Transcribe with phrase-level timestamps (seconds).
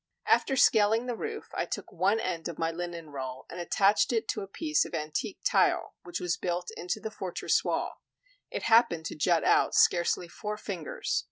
[0.25, 4.27] After scaling the roof, I took one end of my linen roll and attached it
[4.29, 8.01] to a piece of antique tile which was built into the fortress wall;
[8.49, 11.19] it happened to jut out scarcely four fingers.